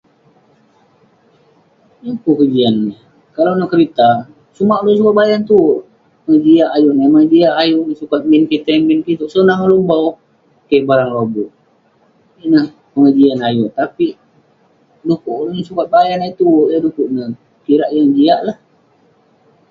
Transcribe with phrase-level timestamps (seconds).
[2.03, 2.97] Yeng pun kejian neh,
[3.35, 4.07] kalau neh kerita,
[4.55, 8.99] sumak ulouk yeng sukat bayan tuerk..kejian ayuk neh, kejian ayuk neh sukat min kitey min
[9.05, 14.13] kitouk..senang ulouk bau..keh..barang lobuk..ineh pegejian ayuk, tapik
[15.05, 18.57] du'kuk ulouk yeng sukay bayan eh tuerk, yah du'kuk neh..kirak yeng jiak lah